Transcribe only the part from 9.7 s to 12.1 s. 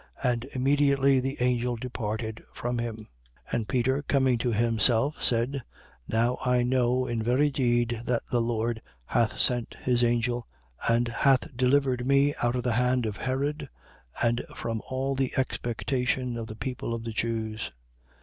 his angel and hath delivered